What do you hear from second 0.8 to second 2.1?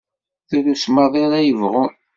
maḍi ara yebɣun.